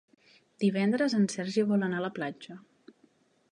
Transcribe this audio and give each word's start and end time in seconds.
Divendres 0.63 1.15
en 1.17 1.29
Sergi 1.35 1.67
vol 1.73 1.87
anar 1.89 2.01
a 2.01 2.05
la 2.07 2.11
platja. 2.19 2.59